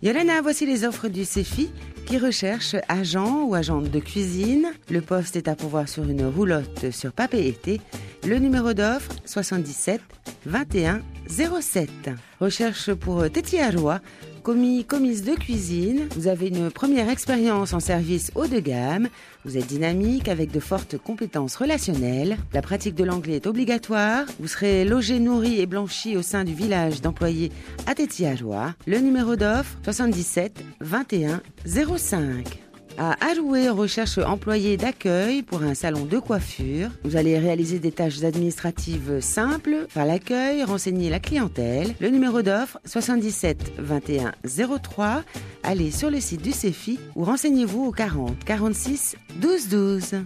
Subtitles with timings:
[0.00, 1.70] Yolena, voici les offres du CEFI
[2.06, 4.68] qui recherche agent ou agente de cuisine.
[4.90, 7.80] Le poste est à pouvoir sur une roulotte sur papier été.
[8.24, 10.00] Le numéro d'offre 77
[10.46, 11.90] 21 07.
[12.40, 14.00] Recherche pour Téti Aroua,
[14.42, 16.08] commis commise de cuisine.
[16.16, 19.08] Vous avez une première expérience en service haut de gamme.
[19.44, 22.38] Vous êtes dynamique avec de fortes compétences relationnelles.
[22.52, 24.24] La pratique de l'anglais est obligatoire.
[24.40, 27.52] Vous serez logé, nourri et blanchi au sein du village d'employés
[27.86, 27.92] à
[28.26, 28.74] Aroua.
[28.86, 32.67] Le numéro d'offre 77 21 05
[32.98, 36.90] à Aroué, on recherche employé d'accueil pour un salon de coiffure.
[37.04, 41.94] Vous allez réaliser des tâches administratives simples, faire l'accueil, renseigner la clientèle.
[42.00, 44.32] Le numéro d'offre 77 21
[44.82, 45.22] 03.
[45.62, 50.24] Allez sur le site du CEFI ou renseignez-vous au 40 46 12 12.